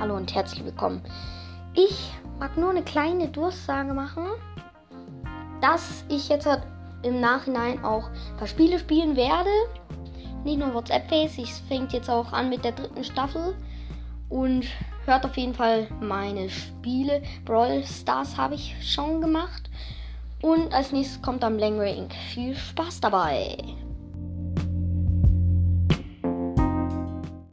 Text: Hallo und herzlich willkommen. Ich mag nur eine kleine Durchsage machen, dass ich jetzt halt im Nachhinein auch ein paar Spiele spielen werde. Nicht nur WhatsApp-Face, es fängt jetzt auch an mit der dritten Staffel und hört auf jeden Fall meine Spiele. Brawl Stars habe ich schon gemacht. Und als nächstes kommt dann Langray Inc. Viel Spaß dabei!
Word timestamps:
Hallo 0.00 0.14
und 0.14 0.32
herzlich 0.32 0.64
willkommen. 0.64 1.02
Ich 1.74 2.12
mag 2.38 2.56
nur 2.56 2.70
eine 2.70 2.84
kleine 2.84 3.26
Durchsage 3.30 3.92
machen, 3.92 4.26
dass 5.60 6.04
ich 6.08 6.28
jetzt 6.28 6.46
halt 6.46 6.62
im 7.02 7.20
Nachhinein 7.20 7.82
auch 7.82 8.04
ein 8.04 8.36
paar 8.36 8.46
Spiele 8.46 8.78
spielen 8.78 9.16
werde. 9.16 9.50
Nicht 10.44 10.60
nur 10.60 10.72
WhatsApp-Face, 10.72 11.38
es 11.38 11.58
fängt 11.66 11.92
jetzt 11.92 12.08
auch 12.08 12.32
an 12.32 12.48
mit 12.48 12.64
der 12.64 12.72
dritten 12.72 13.02
Staffel 13.02 13.56
und 14.28 14.66
hört 15.04 15.24
auf 15.24 15.36
jeden 15.36 15.54
Fall 15.54 15.88
meine 16.00 16.48
Spiele. 16.48 17.20
Brawl 17.44 17.84
Stars 17.84 18.36
habe 18.36 18.54
ich 18.54 18.76
schon 18.80 19.20
gemacht. 19.20 19.68
Und 20.42 20.72
als 20.72 20.92
nächstes 20.92 21.20
kommt 21.20 21.42
dann 21.42 21.58
Langray 21.58 21.98
Inc. 21.98 22.14
Viel 22.32 22.54
Spaß 22.54 23.00
dabei! 23.00 23.56